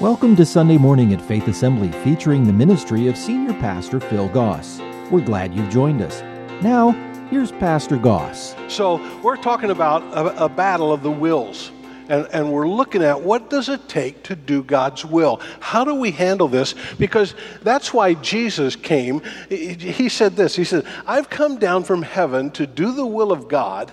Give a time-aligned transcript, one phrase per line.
[0.00, 4.80] Welcome to Sunday Morning at Faith Assembly featuring the ministry of Senior Pastor Phil Goss.
[5.10, 6.20] We're glad you've joined us.
[6.62, 6.92] Now,
[7.30, 8.54] here's Pastor Goss.
[8.68, 11.72] So, we're talking about a, a battle of the wills.
[12.08, 15.94] And, and, we're looking at what does it take to do god's will how do
[15.94, 21.58] we handle this because that's why jesus came he said this he said i've come
[21.58, 23.92] down from heaven to do the will of god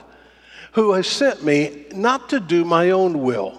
[0.71, 3.55] who has sent me not to do my own will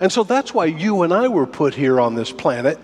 [0.00, 2.78] and so that's why you and I were put here on this planet.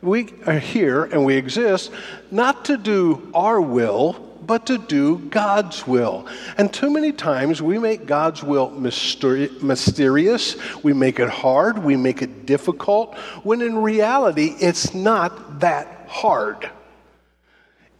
[0.00, 1.90] We are here and we exist
[2.30, 4.12] not to do our will,
[4.46, 6.26] but to do God's will.
[6.56, 11.96] And too many times we make God's will mysteri- mysterious, we make it hard, we
[11.96, 16.70] make it difficult, when in reality it's not that hard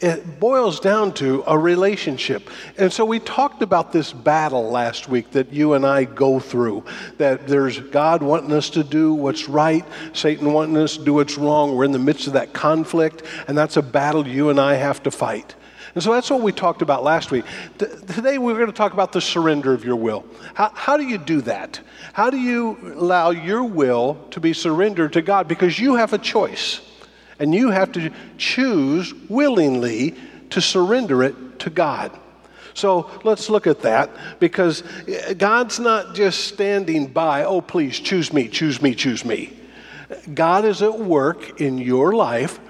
[0.01, 2.51] it boils down to a relationship.
[2.77, 6.85] And so we talked about this battle last week that you and I go through
[7.17, 11.37] that there's God wanting us to do what's right, Satan wanting us to do what's
[11.37, 11.75] wrong.
[11.75, 15.03] We're in the midst of that conflict, and that's a battle you and I have
[15.03, 15.57] to fight.
[15.95, 17.45] And so that's what we talked about last week.
[17.79, 20.25] today we're going to talk about the surrender of your will.
[20.55, 21.81] How, how do you do that?
[22.13, 25.49] How do you allow your will to be surrendered to God?
[25.49, 26.88] Because you have a choice.
[27.39, 30.15] And you have to choose willingly
[30.51, 32.19] to surrender it to God.
[32.75, 34.83] So let's look at that because
[35.37, 39.53] God's not just standing by, oh, please choose me, choose me, choose me.
[40.33, 42.61] God is at work in your life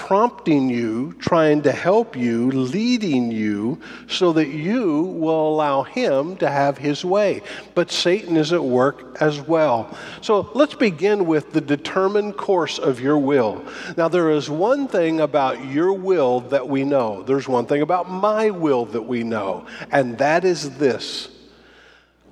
[0.00, 6.48] prompting you, trying to help you, leading you, so that you will allow Him to
[6.48, 7.42] have His way.
[7.74, 9.94] But Satan is at work as well.
[10.22, 13.62] So let's begin with the determined course of your will.
[13.98, 18.10] Now, there is one thing about your will that we know, there's one thing about
[18.10, 21.28] my will that we know, and that is this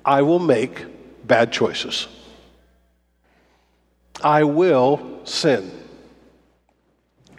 [0.03, 0.87] I will make
[1.27, 2.07] bad choices.
[4.23, 5.71] I will sin.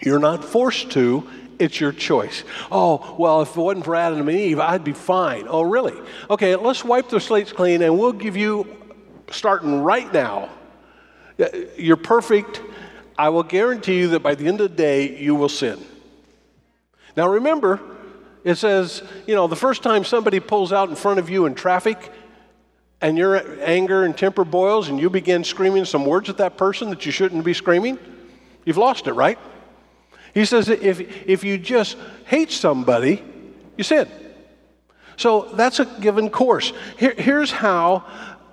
[0.00, 2.42] You're not forced to, it's your choice.
[2.72, 5.46] Oh, well, if it wasn't for Adam and Eve, I'd be fine.
[5.46, 5.94] Oh, really?
[6.30, 8.66] Okay, let's wipe the slates clean and we'll give you,
[9.30, 10.48] starting right now,
[11.38, 12.62] uh, you're perfect.
[13.18, 15.84] I will guarantee you that by the end of the day, you will sin.
[17.16, 17.80] Now, remember,
[18.42, 21.54] it says, you know, the first time somebody pulls out in front of you in
[21.54, 22.10] traffic
[23.02, 26.88] and your anger and temper boils and you begin screaming some words at that person
[26.90, 27.98] that you shouldn't be screaming,
[28.64, 29.38] you've lost it, right?
[30.34, 31.96] He says if, if you just
[32.26, 33.22] hate somebody,
[33.76, 34.08] you sin.
[35.16, 36.72] So that's a given course.
[36.98, 38.04] Here, here's how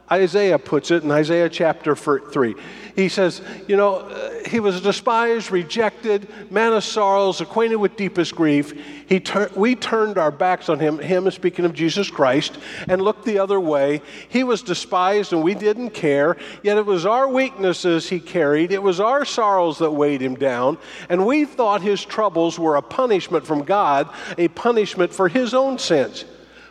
[0.10, 2.56] Isaiah puts it in Isaiah chapter 3.
[2.96, 8.34] He says, You know, uh, he was despised, rejected, man of sorrows, acquainted with deepest
[8.34, 8.72] grief.
[9.08, 12.58] He tur- we turned our backs on him, him speaking of Jesus Christ,
[12.88, 14.02] and looked the other way.
[14.30, 18.82] He was despised and we didn't care, yet it was our weaknesses he carried, it
[18.82, 20.78] was our sorrows that weighed him down,
[21.10, 25.78] and we thought his troubles were a punishment from God, a punishment for his own
[25.78, 26.24] sins.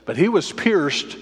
[0.07, 1.19] But he was pierced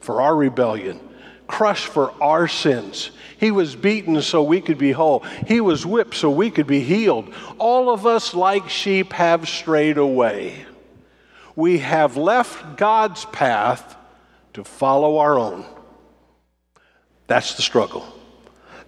[0.00, 1.00] for our rebellion
[1.46, 3.10] crushed for our sins.
[3.38, 5.20] He was beaten so we could be whole.
[5.46, 7.32] He was whipped so we could be healed.
[7.58, 10.64] All of us, like sheep, have strayed away.
[11.56, 13.96] We have left God's path
[14.54, 15.64] to follow our own.
[17.26, 18.11] That's the struggle.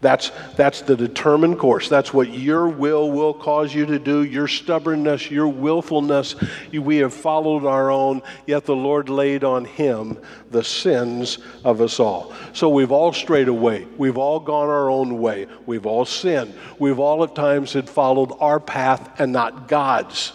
[0.05, 1.89] That's, that's the determined course.
[1.89, 6.37] That's what your will will cause you to do, your stubbornness, your willfulness.
[6.71, 10.19] We have followed our own, yet the Lord laid on him
[10.51, 12.35] the sins of us all.
[12.53, 13.87] So we've all strayed away.
[13.97, 15.47] We've all gone our own way.
[15.65, 16.53] We've all sinned.
[16.79, 20.35] We've all at times had followed our path and not God's.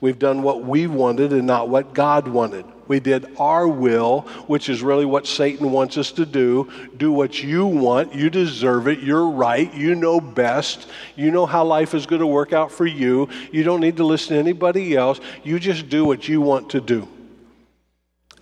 [0.00, 2.64] We've done what we wanted and not what God wanted.
[2.90, 6.68] We did our will, which is really what Satan wants us to do.
[6.96, 8.16] Do what you want.
[8.16, 8.98] You deserve it.
[8.98, 9.72] You're right.
[9.72, 10.88] You know best.
[11.14, 13.28] You know how life is going to work out for you.
[13.52, 15.20] You don't need to listen to anybody else.
[15.44, 17.06] You just do what you want to do.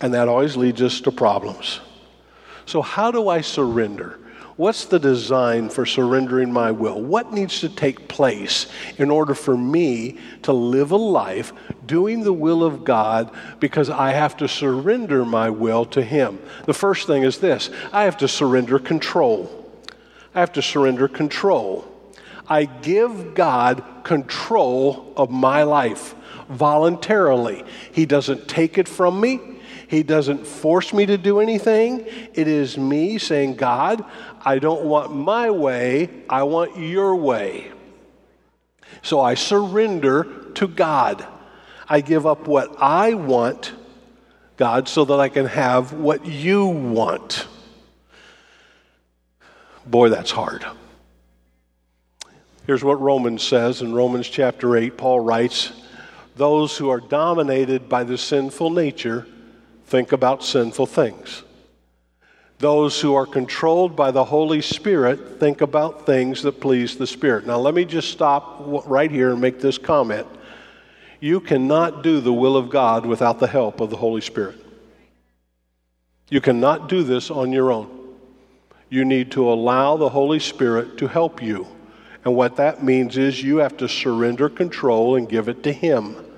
[0.01, 1.79] And that always leads us to problems.
[2.65, 4.17] So, how do I surrender?
[4.59, 7.01] What's the design for surrendering my will?
[7.01, 8.67] What needs to take place
[8.97, 11.53] in order for me to live a life
[11.85, 16.39] doing the will of God because I have to surrender my will to Him?
[16.65, 19.71] The first thing is this I have to surrender control.
[20.35, 21.89] I have to surrender control.
[22.45, 26.15] I give God control of my life
[26.49, 27.63] voluntarily.
[27.93, 29.39] He doesn't take it from me.
[29.89, 32.05] He doesn't force me to do anything.
[32.35, 34.05] It is me saying, God,
[34.45, 37.71] I don't want my way, I want your way.
[39.01, 40.25] So I surrender
[40.55, 41.25] to God.
[41.87, 43.73] I give up what I want,
[44.57, 47.47] God, so that I can have what you want.
[49.85, 50.65] Boy, that's hard.
[52.67, 54.95] Here's what Romans says in Romans chapter 8.
[54.95, 55.71] Paul writes,
[56.35, 59.25] Those who are dominated by the sinful nature
[59.85, 61.41] think about sinful things.
[62.59, 67.47] Those who are controlled by the Holy Spirit think about things that please the Spirit.
[67.47, 70.27] Now, let me just stop right here and make this comment.
[71.21, 74.57] You cannot do the will of God without the help of the Holy Spirit.
[76.29, 78.17] You cannot do this on your own.
[78.89, 81.65] You need to allow the Holy Spirit to help you.
[82.25, 86.28] And what that means is you have to surrender control and give it to Him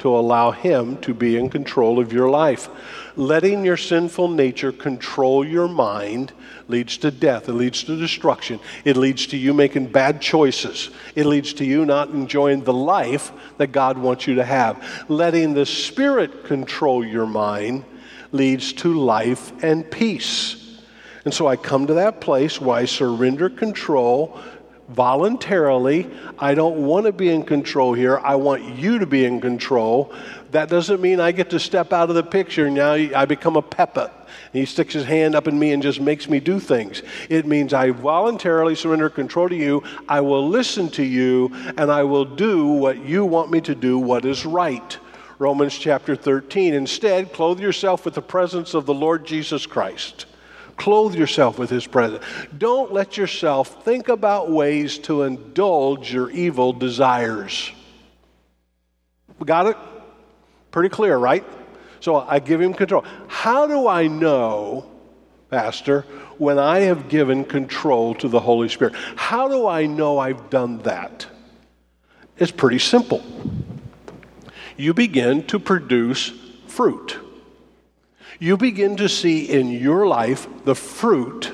[0.00, 2.68] to allow Him to be in control of your life.
[3.16, 6.32] Letting your sinful nature control your mind
[6.68, 11.26] leads to death, it leads to destruction, it leads to you making bad choices, it
[11.26, 15.04] leads to you not enjoying the life that God wants you to have.
[15.08, 17.84] Letting the Spirit control your mind
[18.32, 20.56] leads to life and peace.
[21.24, 24.40] And so I come to that place where I surrender control
[24.90, 26.10] voluntarily.
[26.38, 28.18] I don't want to be in control here.
[28.18, 30.12] I want you to be in control.
[30.50, 33.62] That doesn't mean I get to step out of the picture now I become a
[33.62, 34.10] puppet.
[34.52, 37.02] He sticks his hand up in me and just makes me do things.
[37.28, 39.82] It means I voluntarily surrender control to you.
[40.08, 43.98] I will listen to you and I will do what you want me to do,
[43.98, 44.98] what is right.
[45.38, 46.74] Romans chapter 13.
[46.74, 50.26] Instead, clothe yourself with the presence of the Lord Jesus Christ.
[50.80, 52.24] Clothe yourself with His presence.
[52.56, 57.70] Don't let yourself think about ways to indulge your evil desires.
[59.44, 59.76] Got it?
[60.70, 61.44] Pretty clear, right?
[62.00, 63.04] So I give Him control.
[63.28, 64.90] How do I know,
[65.50, 66.06] Pastor,
[66.38, 68.94] when I have given control to the Holy Spirit?
[69.16, 71.26] How do I know I've done that?
[72.38, 73.22] It's pretty simple.
[74.78, 76.32] You begin to produce
[76.66, 77.18] fruit
[78.40, 81.52] you begin to see in your life the fruit,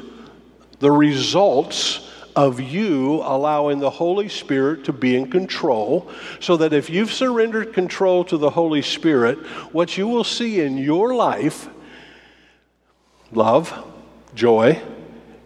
[0.78, 6.88] the results of you allowing the Holy Spirit to be in control, so that if
[6.88, 9.38] you've surrendered control to the Holy Spirit,
[9.72, 11.68] what you will see in your life
[13.32, 13.72] love,
[14.34, 14.80] joy,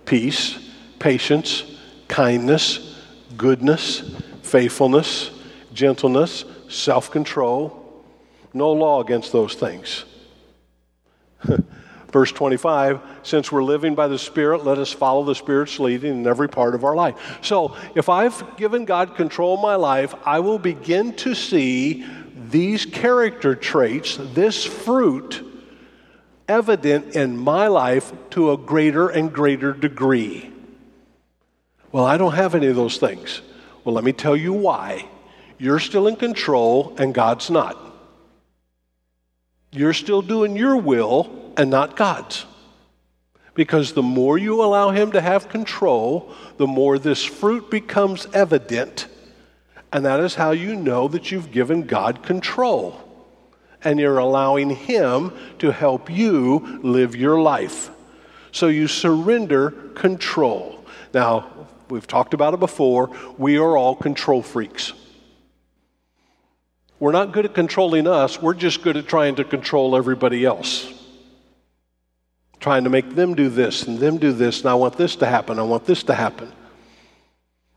[0.04, 1.64] peace, patience,
[2.06, 2.98] kindness,
[3.36, 5.30] goodness, faithfulness,
[5.72, 7.76] gentleness, self control.
[8.52, 10.04] No law against those things.
[12.12, 16.26] Verse 25, since we're living by the Spirit, let us follow the Spirit's leading in
[16.26, 17.38] every part of our life.
[17.40, 22.04] So, if I've given God control of my life, I will begin to see
[22.50, 25.46] these character traits, this fruit,
[26.48, 30.52] evident in my life to a greater and greater degree.
[31.92, 33.40] Well, I don't have any of those things.
[33.84, 35.08] Well, let me tell you why.
[35.58, 37.89] You're still in control and God's not.
[39.72, 42.44] You're still doing your will and not God's.
[43.54, 49.06] Because the more you allow Him to have control, the more this fruit becomes evident.
[49.92, 53.00] And that is how you know that you've given God control.
[53.82, 57.90] And you're allowing Him to help you live your life.
[58.52, 60.84] So you surrender control.
[61.12, 63.10] Now, we've talked about it before.
[63.38, 64.92] We are all control freaks.
[67.00, 70.92] We're not good at controlling us, we're just good at trying to control everybody else.
[72.60, 75.26] Trying to make them do this and them do this, and I want this to
[75.26, 76.52] happen, I want this to happen,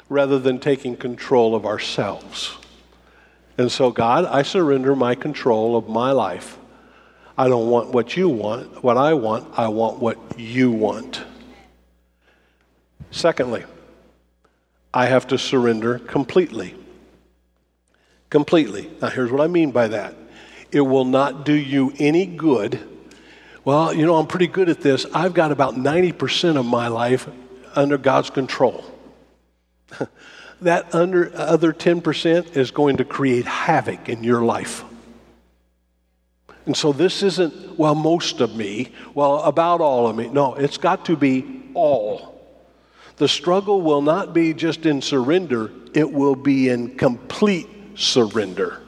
[0.09, 2.57] rather than taking control of ourselves.
[3.57, 6.57] And so, God, I surrender my control of my life.
[7.37, 11.23] I don't want what you want, what I want, I want what you want.
[13.09, 13.63] Secondly,
[14.93, 16.75] I have to surrender completely
[18.33, 18.89] completely.
[18.99, 20.15] Now, here's what I mean by that
[20.71, 22.79] it will not do you any good.
[23.63, 25.05] Well, you know, I'm pretty good at this.
[25.13, 27.29] I've got about 90% of my life
[27.75, 28.83] under God's control.
[30.61, 34.83] that under, other 10% is going to create havoc in your life.
[36.65, 40.27] And so this isn't, well, most of me, well, about all of me.
[40.27, 42.41] No, it's got to be all.
[43.17, 48.81] The struggle will not be just in surrender, it will be in complete surrender.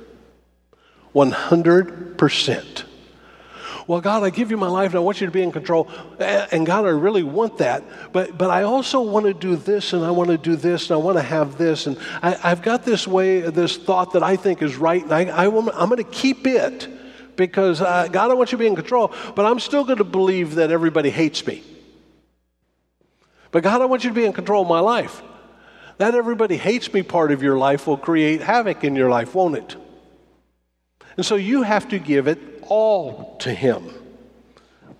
[1.13, 2.83] 100%.
[3.87, 5.87] Well, God, I give you my life and I want you to be in control.
[6.19, 7.83] And God, I really want that.
[8.11, 10.95] But, but I also want to do this and I want to do this and
[10.95, 11.85] I want to have this.
[11.85, 15.03] And I, have got this way, this thought that I think is right.
[15.03, 16.87] And I, I am going to keep it
[17.35, 19.13] because uh, God, I want you to be in control.
[19.35, 21.63] But I'm still going to believe that everybody hates me.
[23.51, 25.21] But God, I want you to be in control of my life.
[25.97, 29.55] That everybody hates me part of your life will create havoc in your life, won't
[29.55, 29.75] it?
[31.17, 33.83] And so you have to give it all to Him.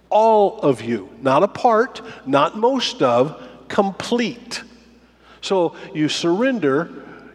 [0.09, 4.63] All of you, not a part, not most of, complete.
[5.41, 6.89] So you surrender,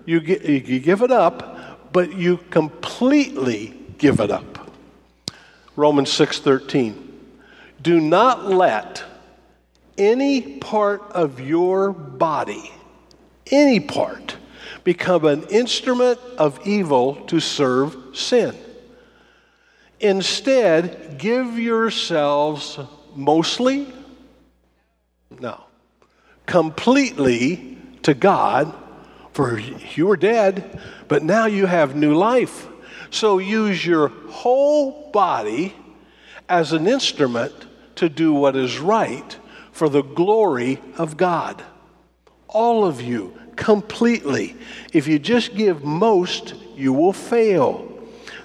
[0.07, 4.71] you, get, you give it up, but you completely give it up.
[5.77, 6.95] Romans 6:13.
[7.83, 9.03] Do not let
[9.97, 12.71] any part of your body,
[13.51, 14.37] any part,
[14.85, 18.55] become an instrument of evil to serve sin.
[20.01, 22.79] Instead, give yourselves
[23.15, 23.87] mostly,
[25.39, 25.63] no,
[26.47, 28.75] completely to God,
[29.33, 32.67] for you were dead, but now you have new life.
[33.11, 35.75] So use your whole body
[36.49, 37.53] as an instrument
[37.97, 39.37] to do what is right
[39.73, 41.63] for the glory of God.
[42.49, 44.57] All of you, completely.
[44.93, 47.87] If you just give most, you will fail.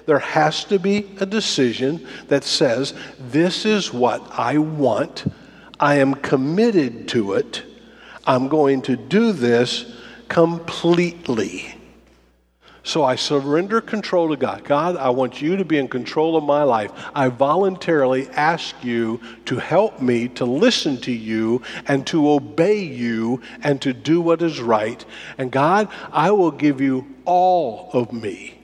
[0.04, 5.24] There has to be a decision that says, This is what I want.
[5.80, 7.64] I am committed to it.
[8.24, 9.96] I'm going to do this
[10.28, 11.75] completely.
[12.86, 14.62] So I surrender control to God.
[14.62, 16.92] God, I want you to be in control of my life.
[17.16, 23.42] I voluntarily ask you to help me to listen to you and to obey you
[23.64, 25.04] and to do what is right.
[25.36, 28.56] And God, I will give you all of me.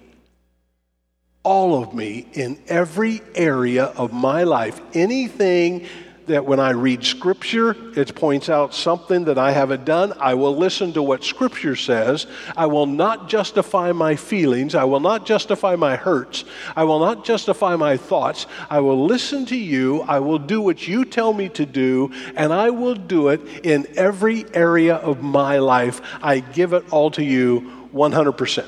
[1.43, 4.81] All of me in every area of my life.
[4.95, 5.88] Anything
[6.26, 10.12] that when I read Scripture, it points out something that I haven't done.
[10.21, 12.26] I will listen to what Scripture says.
[12.57, 14.75] I will not justify my feelings.
[14.75, 16.45] I will not justify my hurts.
[16.76, 18.47] I will not justify my thoughts.
[18.71, 20.02] I will listen to you.
[20.02, 23.87] I will do what you tell me to do, and I will do it in
[23.97, 26.00] every area of my life.
[26.23, 28.67] I give it all to you 100%.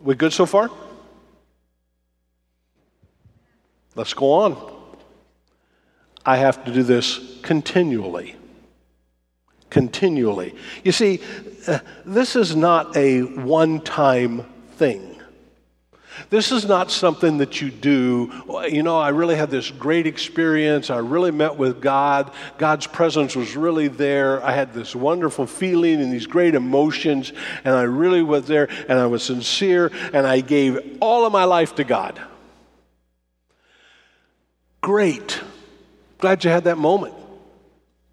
[0.00, 0.70] We good so far?
[3.96, 4.74] Let's go on.
[6.24, 8.36] I have to do this continually.
[9.70, 10.54] Continually.
[10.84, 11.20] You see,
[11.66, 15.14] uh, this is not a one time thing.
[16.30, 18.32] This is not something that you do.
[18.68, 20.90] You know, I really had this great experience.
[20.90, 22.32] I really met with God.
[22.58, 24.44] God's presence was really there.
[24.44, 27.32] I had this wonderful feeling and these great emotions,
[27.64, 31.44] and I really was there, and I was sincere, and I gave all of my
[31.44, 32.18] life to God.
[34.86, 35.40] Great.
[36.18, 37.12] Glad you had that moment.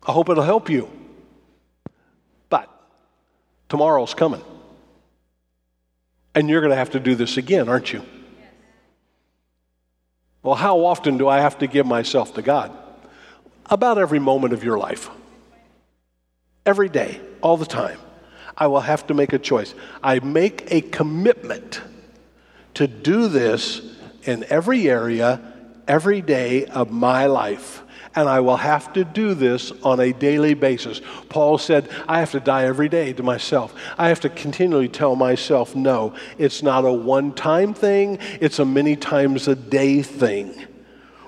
[0.02, 0.90] I hope it'll help you.
[2.50, 2.68] But
[3.70, 4.42] tomorrow's coming.
[6.34, 8.02] And you're going to have to do this again, aren't you?
[10.42, 12.76] Well, how often do I have to give myself to God?
[13.68, 15.12] About every moment of your life.
[16.66, 18.00] Every day, all the time.
[18.58, 19.76] I will have to make a choice.
[20.02, 21.82] I make a commitment
[22.74, 23.80] to do this
[24.24, 25.53] in every area
[25.88, 27.84] every day of my life.
[28.16, 31.02] And I will have to do this on a daily basis.
[31.30, 33.74] Paul said, I have to die every day to myself.
[33.98, 38.66] I have to continually tell myself, no, it's not a one time thing, it's a
[38.66, 40.54] many times a day thing.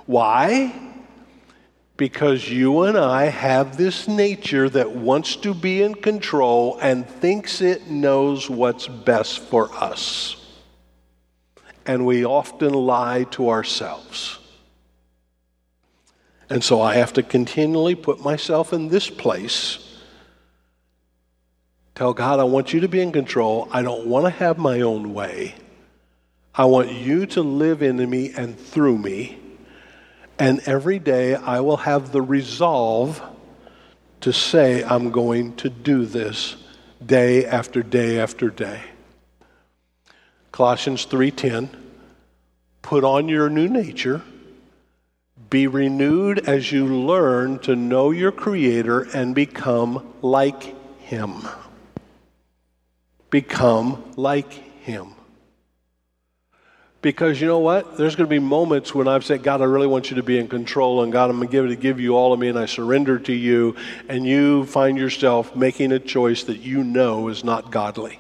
[0.06, 0.74] Why?
[1.98, 7.62] Because you and I have this nature that wants to be in control and thinks
[7.62, 10.36] it knows what's best for us.
[11.88, 14.40] And we often lie to ourselves.
[16.50, 19.80] And so I have to continually put myself in this place.
[21.96, 23.68] Tell God, I want you to be in control.
[23.72, 25.56] I don't want to have my own way.
[26.54, 29.40] I want you to live in me and through me.
[30.38, 33.22] And every day I will have the resolve
[34.22, 36.58] to say, I'm going to do this
[37.06, 38.82] day after day after day.
[40.52, 41.70] Colossians 3:10
[42.82, 44.22] Put on your new nature
[45.50, 51.34] be renewed as you learn to know your Creator and become like Him.
[53.30, 55.10] Become like Him.
[57.02, 57.98] Because you know what?
[57.98, 60.40] There's going to be moments when I've said, God, I really want you to be
[60.40, 62.58] in control, and God, I'm going to give, to give you all of me, and
[62.58, 63.76] I surrender to you,
[64.10, 68.20] and you find yourself making a choice that you know is not godly.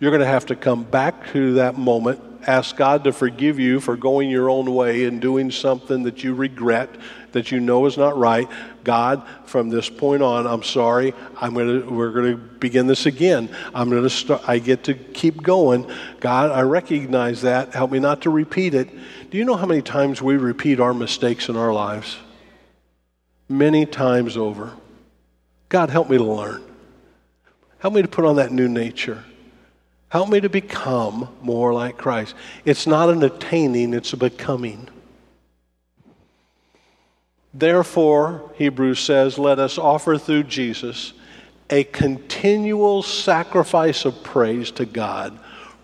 [0.00, 3.80] You're going to have to come back to that moment ask God to forgive you
[3.80, 6.88] for going your own way and doing something that you regret,
[7.32, 8.48] that you know is not right.
[8.84, 11.14] God, from this point on, I'm sorry.
[11.40, 13.54] I'm to, we're going to begin this again.
[13.74, 15.90] I'm going to start, I get to keep going.
[16.20, 17.74] God, I recognize that.
[17.74, 18.88] Help me not to repeat it.
[19.30, 22.16] Do you know how many times we repeat our mistakes in our lives?
[23.48, 24.72] Many times over.
[25.68, 26.62] God, help me to learn.
[27.78, 29.24] Help me to put on that new nature.
[30.10, 32.34] Help me to become more like Christ.
[32.64, 34.88] It's not an attaining, it's a becoming.
[37.52, 41.12] Therefore, Hebrews says, let us offer through Jesus
[41.70, 45.38] a continual sacrifice of praise to God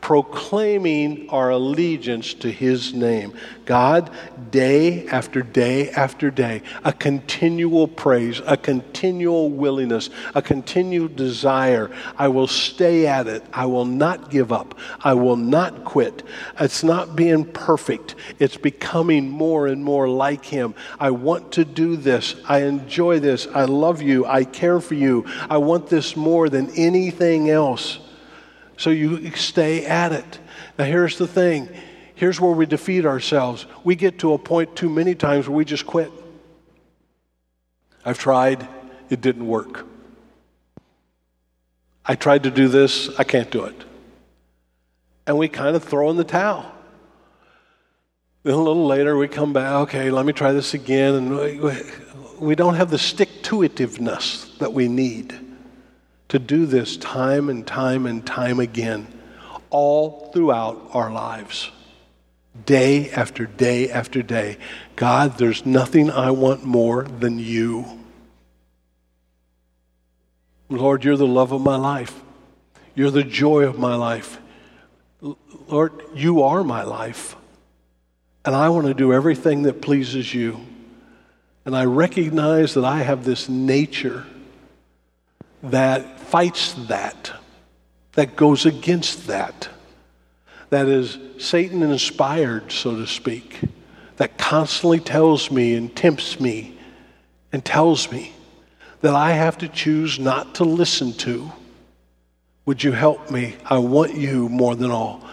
[0.04, 3.32] proclaiming our allegiance to His name.
[3.64, 4.11] God,
[4.50, 11.90] day after day after day, a continual praise, a continual willingness, a continued desire.
[12.18, 13.44] I will stay at it.
[13.50, 14.78] I will not give up.
[15.00, 16.23] I will not quit.
[16.61, 20.75] It's not being perfect, it's becoming more and more like Him.
[21.00, 22.37] I want to do this.
[22.46, 23.46] I enjoy this.
[23.46, 24.26] I love you.
[24.26, 25.25] I care for you.
[25.49, 28.00] I want this more than anything else.
[28.76, 30.38] So you stay at it.
[30.78, 31.68] Now, here's the thing
[32.16, 33.66] here's where we defeat ourselves.
[33.82, 36.12] We get to a point too many times where we just quit.
[38.04, 38.66] I've tried,
[39.10, 39.86] it didn't work.
[42.06, 43.84] I tried to do this, I can't do it.
[45.26, 46.70] And we kind of throw in the towel.
[48.42, 51.14] Then a little later, we come back, okay, let me try this again.
[51.14, 51.82] And we,
[52.38, 55.34] we don't have the stick to itiveness that we need
[56.34, 59.06] to do this time and time and time again,
[59.70, 61.70] all throughout our lives.
[62.66, 64.58] Day after day after day.
[64.96, 67.84] God, there's nothing I want more than you.
[70.68, 72.20] Lord, you're the love of my life.
[72.96, 74.40] You're the joy of my life.
[75.68, 77.36] Lord, you are my life.
[78.44, 80.58] And I want to do everything that pleases you.
[81.64, 84.26] And I recognize that I have this nature
[85.62, 87.30] that fights that,
[88.14, 89.68] that goes against that,
[90.70, 93.60] that is Satan inspired, so to speak,
[94.16, 96.76] that constantly tells me and tempts me
[97.52, 98.32] and tells me
[99.00, 101.52] that I have to choose not to listen to.
[102.66, 103.54] Would you help me?
[103.66, 105.24] I want you more than all.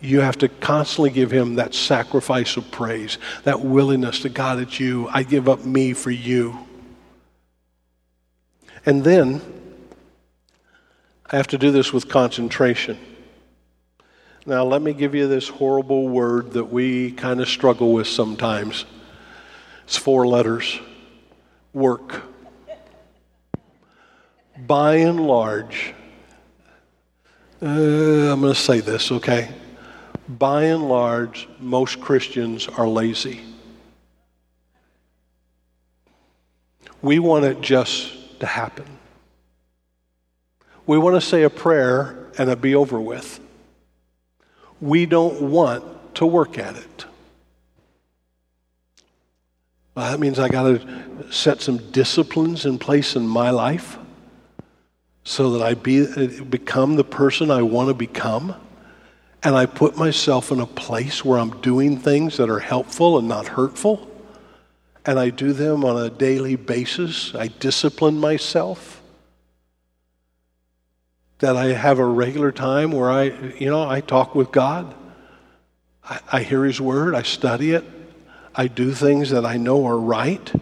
[0.00, 4.80] You have to constantly give him that sacrifice of praise, that willingness to God, it's
[4.80, 5.06] you.
[5.12, 6.58] I give up me for you.
[8.84, 9.40] And then
[11.30, 12.98] I have to do this with concentration.
[14.46, 18.86] Now, let me give you this horrible word that we kind of struggle with sometimes.
[19.84, 20.80] It's four letters
[21.74, 22.22] work.
[24.56, 25.94] By and large,
[27.60, 29.50] uh, I'm going to say this, okay?
[30.28, 33.42] By and large, most Christians are lazy.
[37.02, 38.86] We want it just to happen.
[40.88, 43.40] We want to say a prayer and it be over with.
[44.80, 47.04] We don't want to work at it.
[49.94, 53.98] Well, that means I got to set some disciplines in place in my life
[55.24, 58.54] so that I be, become the person I want to become.
[59.42, 63.28] And I put myself in a place where I'm doing things that are helpful and
[63.28, 64.10] not hurtful.
[65.04, 67.34] And I do them on a daily basis.
[67.34, 68.97] I discipline myself
[71.38, 73.24] that I have a regular time where I,
[73.58, 74.94] you know, I talk with God.
[76.02, 77.84] I, I, hear His Word, I study it,
[78.54, 80.52] I do things that I know are right.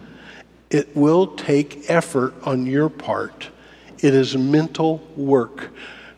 [0.69, 3.49] It will take effort on your part.
[3.99, 5.71] It is mental work.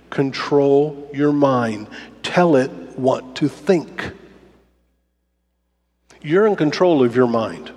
[0.10, 1.88] Control your mind,
[2.24, 4.12] tell it what to think.
[6.22, 7.72] You're in control of your mind.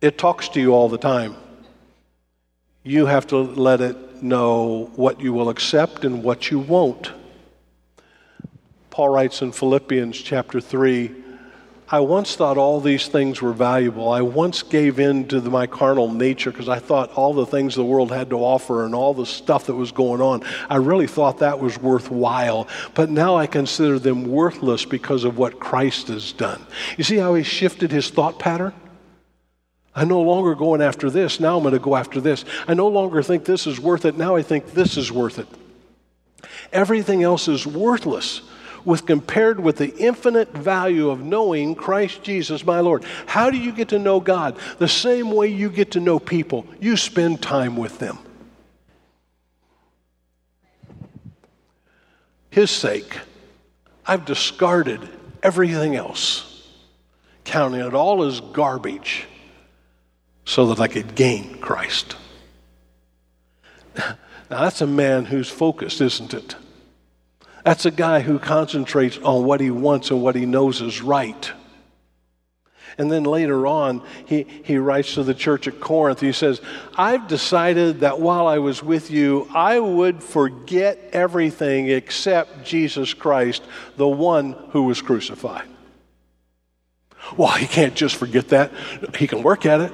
[0.00, 1.34] It talks to you all the time.
[2.86, 7.12] You have to let it know what you will accept and what you won't.
[8.90, 11.24] Paul writes in Philippians chapter 3
[11.88, 14.08] I once thought all these things were valuable.
[14.10, 17.74] I once gave in to the, my carnal nature because I thought all the things
[17.74, 21.06] the world had to offer and all the stuff that was going on, I really
[21.06, 22.68] thought that was worthwhile.
[22.94, 26.66] But now I consider them worthless because of what Christ has done.
[26.96, 28.72] You see how he shifted his thought pattern?
[29.94, 31.38] I no longer going after this.
[31.38, 32.44] Now I'm going to go after this.
[32.66, 34.16] I no longer think this is worth it.
[34.16, 35.46] Now I think this is worth it.
[36.72, 38.42] Everything else is worthless
[38.84, 43.04] with compared with the infinite value of knowing Christ Jesus my Lord.
[43.26, 44.58] How do you get to know God?
[44.78, 46.66] The same way you get to know people.
[46.80, 48.18] You spend time with them.
[52.50, 53.18] His sake,
[54.06, 55.08] I've discarded
[55.42, 56.68] everything else,
[57.44, 59.26] counting it all as garbage
[60.44, 62.16] so that I could gain Christ.
[63.96, 66.56] Now, that's a man who's focused, isn't it?
[67.64, 71.50] That's a guy who concentrates on what he wants and what he knows is right.
[72.98, 76.60] And then later on, he, he writes to the church at Corinth, he says,
[76.96, 83.62] I've decided that while I was with you, I would forget everything except Jesus Christ,
[83.96, 85.68] the one who was crucified.
[87.36, 88.72] Well, he can't just forget that.
[89.16, 89.92] He can work at it.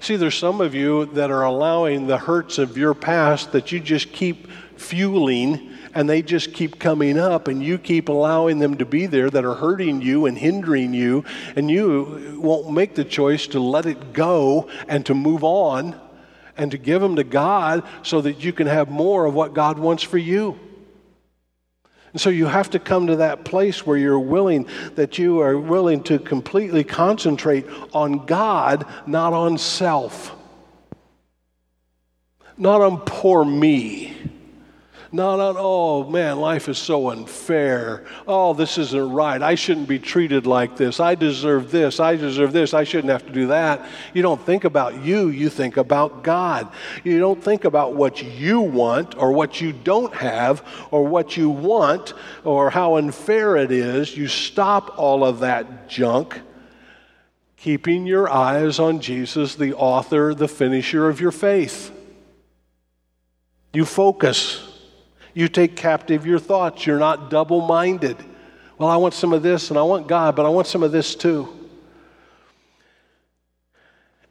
[0.00, 3.80] See, there's some of you that are allowing the hurts of your past that you
[3.80, 8.84] just keep fueling and they just keep coming up and you keep allowing them to
[8.84, 11.24] be there that are hurting you and hindering you
[11.56, 15.98] and you won't make the choice to let it go and to move on
[16.56, 19.78] and to give them to God so that you can have more of what God
[19.78, 20.58] wants for you.
[22.12, 25.58] And so you have to come to that place where you're willing, that you are
[25.58, 30.34] willing to completely concentrate on God, not on self,
[32.58, 34.31] not on poor me
[35.12, 38.04] not on, oh man, life is so unfair.
[38.26, 39.42] Oh, this isn't right.
[39.42, 41.00] I shouldn't be treated like this.
[41.00, 42.00] I deserve this.
[42.00, 42.72] I deserve this.
[42.72, 43.86] I shouldn't have to do that.
[44.14, 46.72] You don't think about you, you think about God.
[47.04, 51.50] You don't think about what you want or what you don't have or what you
[51.50, 54.16] want or how unfair it is.
[54.16, 56.40] You stop all of that junk
[57.62, 61.92] keeping your eyes on Jesus, the author, the finisher of your faith.
[63.72, 64.71] You focus.
[65.34, 66.86] You take captive your thoughts.
[66.86, 68.16] You're not double minded.
[68.78, 70.92] Well, I want some of this and I want God, but I want some of
[70.92, 71.48] this too.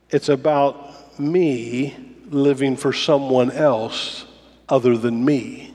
[0.09, 1.95] It's about me
[2.29, 4.25] living for someone else
[4.67, 5.73] other than me.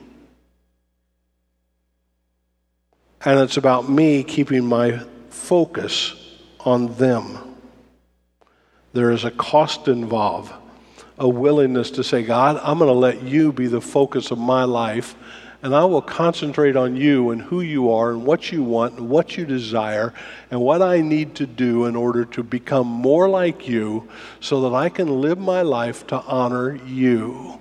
[3.25, 6.13] And it's about me keeping my focus
[6.59, 7.55] on them.
[8.93, 10.53] There is a cost involved
[11.17, 14.63] a willingness to say, God, I'm going to let you be the focus of my
[14.63, 15.15] life,
[15.63, 19.09] and I will concentrate on you and who you are and what you want and
[19.09, 20.13] what you desire
[20.51, 24.07] and what I need to do in order to become more like you
[24.39, 27.59] so that I can live my life to honor you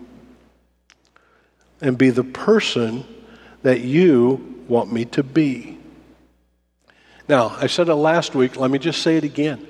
[1.81, 3.05] and be the person
[3.63, 5.79] that you want me to be.
[7.29, 9.67] Now, I said it last week, let me just say it again.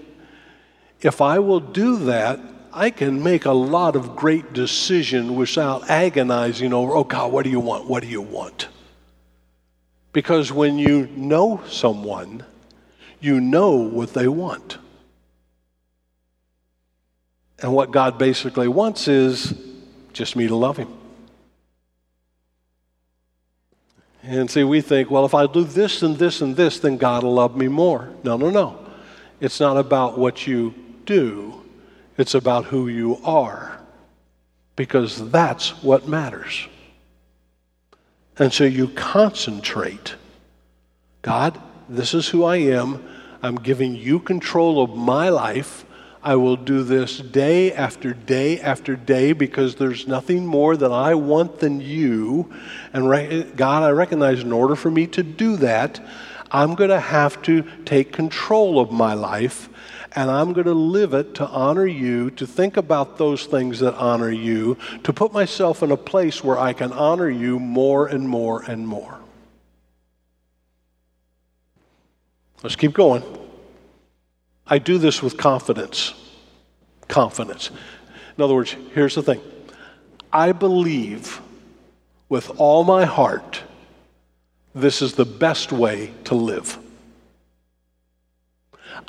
[1.01, 2.41] If I will do that,
[2.77, 7.51] I can make a lot of great decisions without agonizing over, oh God, what do
[7.51, 7.87] you want?
[7.87, 8.69] What do you want?
[10.13, 12.45] Because when you know someone,
[13.19, 14.77] you know what they want.
[17.63, 19.55] And what God basically wants is
[20.13, 20.93] just me to love Him.
[24.23, 27.23] And see, we think, well, if I do this and this and this, then God
[27.23, 28.11] will love me more.
[28.23, 28.79] No, no, no.
[29.41, 30.75] It's not about what you
[31.07, 31.63] do,
[32.19, 33.81] it's about who you are,
[34.75, 36.67] because that's what matters.
[38.39, 40.15] And so you concentrate
[41.23, 43.05] God, this is who I am.
[43.43, 45.85] I'm giving you control of my life.
[46.23, 51.15] I will do this day after day after day because there's nothing more that I
[51.15, 52.53] want than you.
[52.93, 55.99] And God, I recognize in order for me to do that,
[56.53, 59.69] I'm going to have to take control of my life
[60.17, 63.95] and I'm going to live it to honor you, to think about those things that
[63.95, 68.27] honor you, to put myself in a place where I can honor you more and
[68.27, 69.21] more and more.
[72.63, 73.23] Let's keep going.
[74.67, 76.15] I do this with confidence.
[77.09, 77.71] Confidence.
[78.39, 79.41] In other words, here's the thing
[80.33, 81.43] I believe
[82.31, 83.63] with all my heart
[84.75, 86.79] this is the best way to live.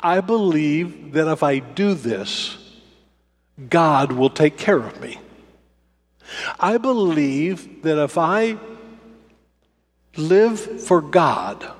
[0.00, 2.56] I believe that if I do this,
[3.68, 5.18] God will take care of me.
[6.60, 8.58] I believe that if I
[10.16, 11.70] live for God,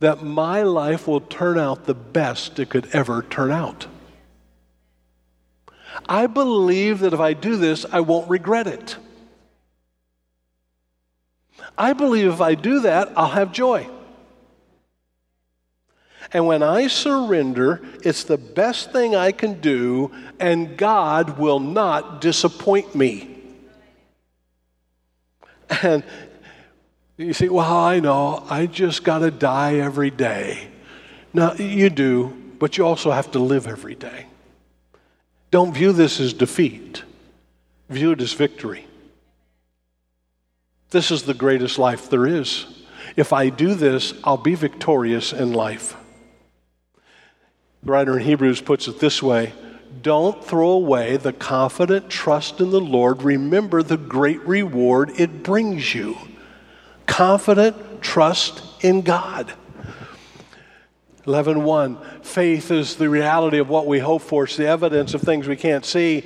[0.00, 3.86] that my life will turn out the best it could ever turn out.
[6.08, 8.96] I believe that if I do this, I won't regret it.
[11.76, 13.88] I believe if I do that, I'll have joy.
[16.32, 22.20] And when I surrender, it's the best thing I can do, and God will not
[22.20, 23.28] disappoint me.
[25.82, 26.04] And
[27.16, 30.68] you say, well, I know, I just got to die every day.
[31.32, 34.26] Now, you do, but you also have to live every day.
[35.50, 37.02] Don't view this as defeat,
[37.88, 38.86] view it as victory.
[40.90, 42.66] This is the greatest life there is.
[43.16, 45.96] If I do this, I'll be victorious in life.
[47.82, 49.52] The writer in Hebrews puts it this way
[50.02, 53.22] Don't throw away the confident trust in the Lord.
[53.22, 56.16] Remember the great reward it brings you.
[57.06, 59.52] Confident trust in God.
[61.24, 64.44] 11.1 Faith is the reality of what we hope for.
[64.44, 66.24] It's the evidence of things we can't see.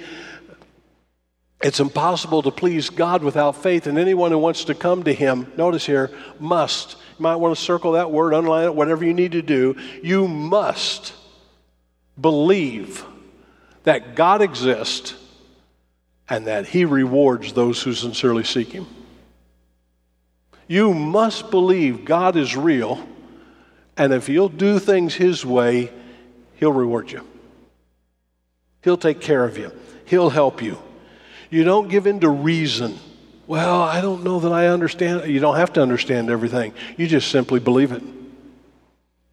[1.63, 5.51] It's impossible to please God without faith, and anyone who wants to come to Him,
[5.57, 9.33] notice here, must You might want to circle that word, underline it, whatever you need
[9.33, 9.77] to do.
[10.03, 11.15] You must
[12.21, 13.05] believe
[13.85, 15.15] that God exists
[16.29, 18.87] and that He rewards those who sincerely seek Him.
[20.67, 23.07] You must believe God is real,
[23.97, 25.93] and if you'll do things His way,
[26.57, 27.27] He'll reward you.
[28.83, 29.73] He'll take care of you,
[30.07, 30.79] He'll help you.
[31.51, 32.99] You don't give in to reason.
[33.47, 35.31] Well, I don't know that I understand.
[35.31, 38.03] You don't have to understand everything, you just simply believe it.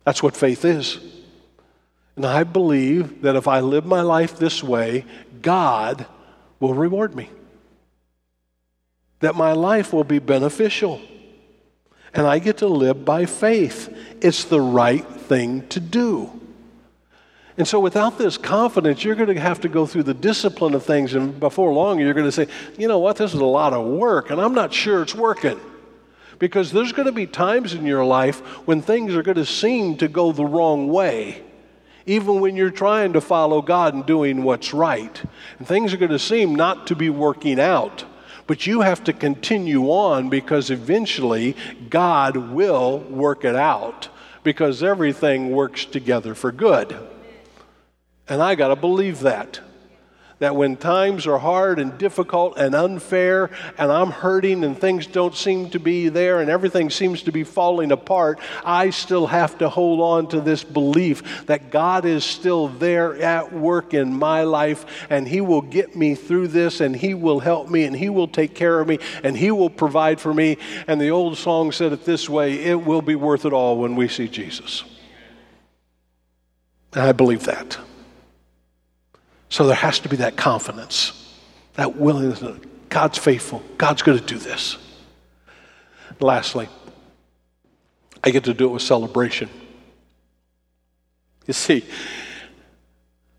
[0.03, 0.99] That's what faith is.
[2.15, 5.05] And I believe that if I live my life this way,
[5.41, 6.05] God
[6.59, 7.29] will reward me.
[9.19, 11.01] That my life will be beneficial.
[12.13, 13.95] And I get to live by faith.
[14.21, 16.41] It's the right thing to do.
[17.57, 20.83] And so, without this confidence, you're going to have to go through the discipline of
[20.83, 21.13] things.
[21.13, 22.47] And before long, you're going to say,
[22.77, 25.59] you know what, this is a lot of work, and I'm not sure it's working.
[26.39, 29.97] Because there's going to be times in your life when things are going to seem
[29.97, 31.43] to go the wrong way,
[32.11, 35.23] even when you're trying to follow God and doing what's right.
[35.57, 38.03] And things are going to seem not to be working out.
[38.47, 41.55] But you have to continue on because eventually
[41.89, 44.09] God will work it out
[44.43, 46.97] because everything works together for good.
[48.27, 49.61] And I got to believe that.
[50.41, 55.35] That when times are hard and difficult and unfair, and I'm hurting and things don't
[55.35, 59.69] seem to be there and everything seems to be falling apart, I still have to
[59.69, 65.05] hold on to this belief that God is still there at work in my life
[65.11, 68.27] and He will get me through this and He will help me and He will
[68.27, 70.57] take care of me and He will provide for me.
[70.87, 73.95] And the old song said it this way it will be worth it all when
[73.95, 74.85] we see Jesus.
[76.93, 77.77] And I believe that.
[79.51, 81.35] So there has to be that confidence,
[81.73, 82.41] that willingness.
[82.87, 83.61] God's faithful.
[83.77, 84.77] God's going to do this.
[86.21, 86.69] Lastly,
[88.23, 89.49] I get to do it with celebration.
[91.47, 91.83] You see,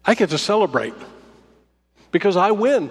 [0.05, 0.95] I get to celebrate
[2.11, 2.91] because I win.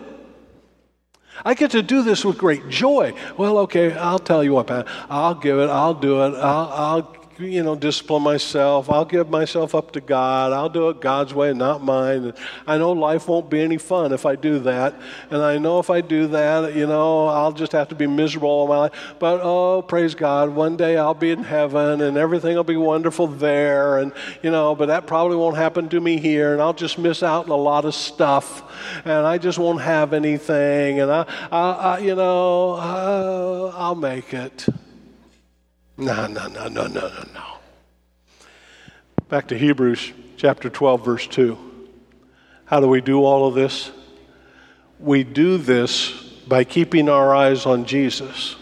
[1.45, 3.13] I get to do this with great joy.
[3.38, 4.88] Well, okay, I'll tell you what, Pat.
[5.12, 5.69] I'll give it.
[5.69, 6.34] I'll do it.
[6.36, 8.89] I'll, I'll you know, discipline myself.
[8.89, 10.54] I'll give myself up to God.
[10.54, 12.25] I'll do it God's way, not mine.
[12.25, 12.34] And
[12.67, 14.95] I know life won't be any fun if I do that.
[15.30, 18.49] And I know if I do that, you know, I'll just have to be miserable
[18.49, 19.15] all my life.
[19.19, 23.27] But oh, praise God, one day I'll be in heaven and everything will be wonderful
[23.27, 23.97] there.
[23.97, 26.54] And, you know, but that probably won't happen to me here.
[26.54, 28.63] And I'll just miss out on a lot of stuff.
[29.06, 30.99] And I just won't have anything.
[30.99, 34.67] And I, I, I you know, uh, I'll make it.
[36.02, 37.44] No, no, no, no, no, no, no.
[39.30, 41.56] Back to Hebrews chapter 12, verse 2.
[42.66, 43.92] How do we do all of this?
[45.00, 46.10] We do this
[46.48, 48.56] by keeping our eyes on Jesus,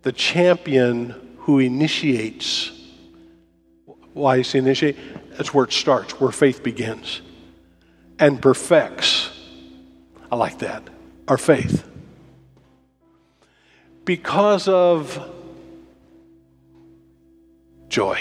[0.00, 2.70] the champion who initiates.
[4.14, 4.96] Why is he initiate?
[5.36, 7.20] That's where it starts, where faith begins,
[8.18, 9.28] and perfects.
[10.32, 10.88] I like that.
[11.28, 11.86] Our faith.
[14.06, 15.34] Because of
[17.88, 18.20] joy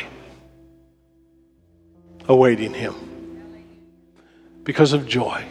[2.27, 2.95] awaiting him.
[4.63, 5.45] Because of joy,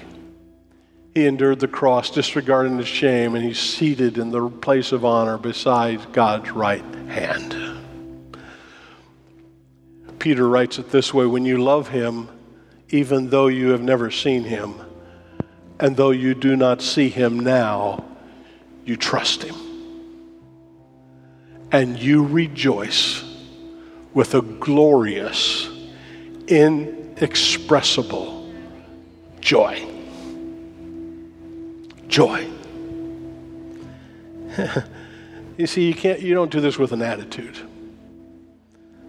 [1.15, 5.39] he endured the cross, disregarding the shame, and he's seated in the place of honor
[5.39, 7.57] beside God's right hand.
[10.19, 12.29] Peter writes it this way when you love him,
[12.91, 14.75] even though you have never seen him,
[15.81, 18.05] and though you do not see him now,
[18.85, 19.55] you trust him.
[21.73, 23.26] And you rejoice
[24.17, 25.69] with a glorious,
[26.49, 28.51] inexpressible
[29.41, 29.87] joy.
[32.09, 32.49] Joy.
[35.59, 37.59] you see, you can't you don't do this with an attitude.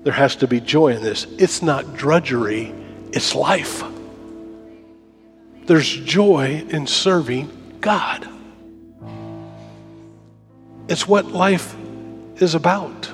[0.03, 1.23] There has to be joy in this.
[1.37, 2.75] It's not drudgery,
[3.13, 3.81] it's life.
[5.67, 8.27] There's joy in serving God.
[10.89, 11.77] It's what life
[12.41, 13.09] is about.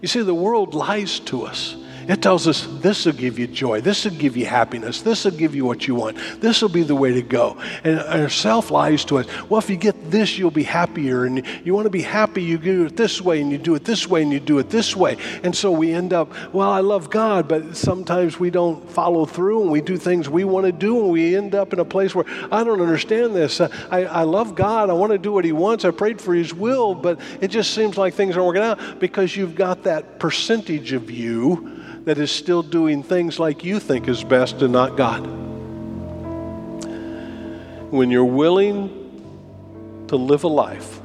[0.00, 1.76] You see, the world lies to us.
[2.08, 5.32] It tells us this will give you joy, this will give you happiness, this will
[5.32, 7.56] give you what you want, this will be the way to go.
[7.82, 9.26] And our self lies to us.
[9.48, 11.24] Well, if you get this, you'll be happier.
[11.24, 13.84] And you want to be happy, you do it this way, and you do it
[13.84, 15.16] this way, and you do it this way.
[15.42, 19.62] And so we end up, well, I love God, but sometimes we don't follow through
[19.62, 22.14] and we do things we want to do, and we end up in a place
[22.14, 23.60] where I don't understand this.
[23.60, 26.34] Uh, I, I love God, I want to do what He wants, I prayed for
[26.34, 30.18] His will, but it just seems like things aren't working out because you've got that
[30.18, 31.72] percentage of you
[32.06, 35.26] that is still doing things like you think is best and not God.
[37.90, 41.00] When you're willing to live a life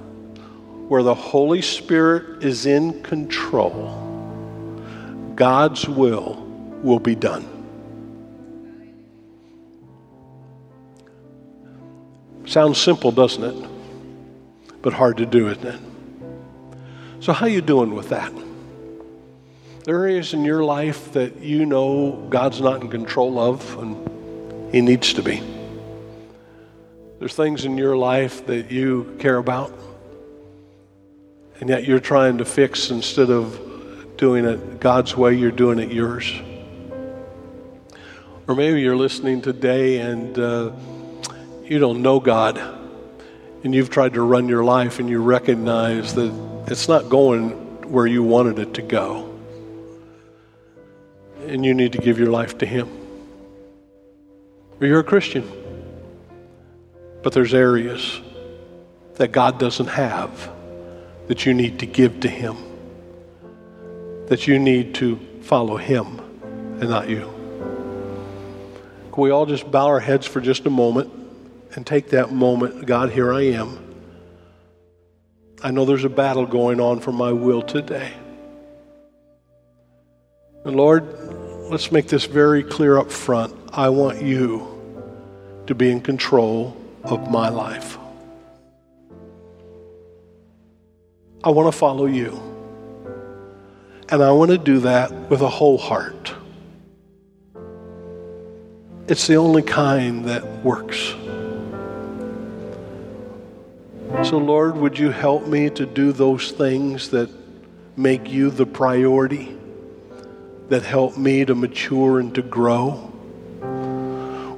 [0.88, 3.98] where the Holy Spirit is in control,
[5.34, 6.36] God's will
[6.84, 7.48] will be done.
[12.46, 13.70] Sounds simple, doesn't it?
[14.84, 15.80] But hard to do, isn't it?
[17.22, 18.32] So how you doing with that?
[19.84, 24.72] There are areas in your life that you know God's not in control of and
[24.72, 25.42] he needs to be.
[27.18, 29.74] There's things in your life that you care about
[31.60, 33.60] and yet you're trying to fix instead of
[34.18, 36.32] doing it God's way, you're doing it yours.
[38.48, 40.72] Or maybe you're listening today and uh,
[41.64, 42.62] you don't know God
[43.64, 46.32] and you've tried to run your life and you recognize that
[46.68, 47.50] it's not going
[47.92, 49.31] where you wanted it to go.
[51.48, 52.90] And you need to give your life to Him.
[54.80, 55.50] Or you're a Christian,
[57.22, 58.20] but there's areas
[59.16, 60.50] that God doesn't have
[61.28, 62.58] that you need to give to Him,
[64.28, 66.20] that you need to follow Him
[66.80, 67.32] and not you.
[69.12, 71.12] Can we all just bow our heads for just a moment
[71.76, 72.86] and take that moment?
[72.86, 73.78] God, here I am.
[75.62, 78.14] I know there's a battle going on for my will today.
[80.64, 81.06] And Lord,
[81.72, 83.56] let's make this very clear up front.
[83.74, 84.68] I want you
[85.66, 87.98] to be in control of my life.
[91.44, 92.40] I want to follow you.
[94.10, 96.34] And I want to do that with a whole heart.
[99.08, 101.16] It's the only kind that works.
[104.24, 107.30] So, Lord, would you help me to do those things that
[107.98, 109.58] make you the priority,
[110.72, 113.12] that help me to mature and to grow?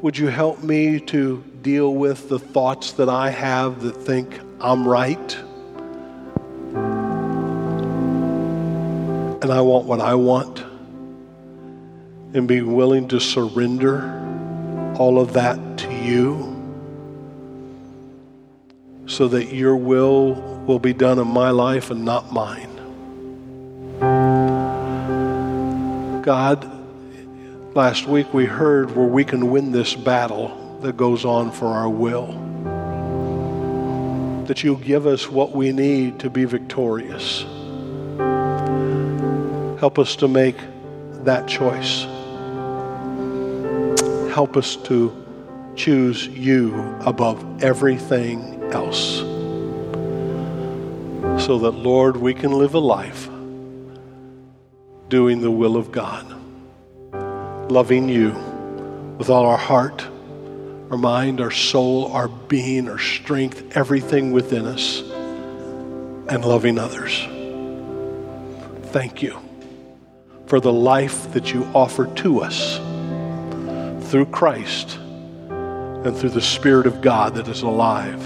[0.01, 4.87] Would you help me to deal with the thoughts that I have that think I'm
[4.87, 5.37] right?
[9.43, 10.63] and I want what I want,
[12.33, 14.01] and be willing to surrender
[14.97, 16.49] all of that to you
[19.05, 22.72] so that your will will be done in my life and not mine.
[26.23, 26.65] God,
[27.75, 31.89] last week we heard where we can win this battle that goes on for our
[31.89, 32.27] will.
[34.45, 37.41] That you'll give us what we need to be victorious.
[39.81, 40.55] Help us to make
[41.25, 42.03] that choice.
[44.33, 45.11] Help us to
[45.75, 49.17] choose you above everything else.
[51.45, 53.27] So that, Lord, we can live a life
[55.13, 56.25] doing the will of God,
[57.71, 58.31] loving you
[59.19, 60.01] with all our heart,
[60.89, 65.01] our mind, our soul, our being, our strength, everything within us,
[66.29, 67.27] and loving others.
[68.91, 69.37] Thank you
[70.47, 72.77] for the life that you offer to us
[74.09, 78.19] through Christ and through the Spirit of God that is alive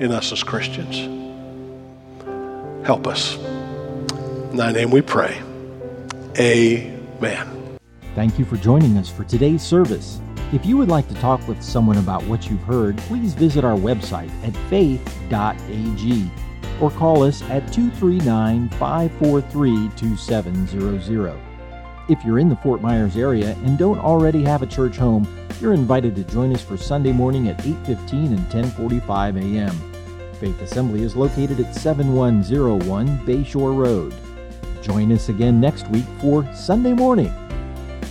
[0.00, 0.98] in us as Christians.
[2.86, 3.38] Help us.
[4.50, 5.40] In thy name we pray.
[6.38, 7.78] Amen.
[8.14, 10.20] Thank you for joining us for today's service.
[10.52, 13.76] If you would like to talk with someone about what you've heard, please visit our
[13.76, 16.30] website at faith.ag
[16.80, 21.40] or call us at 239 543 2700.
[22.08, 25.26] If you're in the Fort Myers area and don't already have a church home,
[25.60, 29.74] you're invited to join us for Sunday morning at 8:15 and 10:45 a.m.
[30.34, 34.14] Faith Assembly is located at 7101 Bayshore Road.
[34.86, 37.34] Join us again next week for Sunday morning.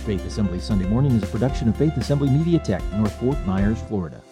[0.04, 3.80] Faith Assembly Sunday Morning is a production of Faith Assembly Media Tech, North Fort Myers,
[3.88, 4.22] Florida.